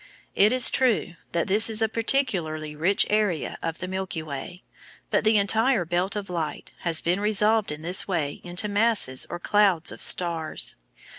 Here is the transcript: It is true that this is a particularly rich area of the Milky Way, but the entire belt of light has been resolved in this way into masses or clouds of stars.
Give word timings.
It 0.33 0.51
is 0.51 0.71
true 0.71 1.13
that 1.31 1.45
this 1.47 1.69
is 1.69 1.79
a 1.79 1.87
particularly 1.87 2.75
rich 2.75 3.05
area 3.07 3.59
of 3.61 3.77
the 3.77 3.87
Milky 3.87 4.23
Way, 4.23 4.63
but 5.11 5.23
the 5.23 5.37
entire 5.37 5.85
belt 5.85 6.15
of 6.15 6.27
light 6.27 6.71
has 6.79 7.01
been 7.01 7.19
resolved 7.19 7.71
in 7.71 7.83
this 7.83 8.07
way 8.07 8.41
into 8.43 8.67
masses 8.67 9.27
or 9.29 9.37
clouds 9.37 9.91
of 9.91 10.01
stars. 10.01 10.75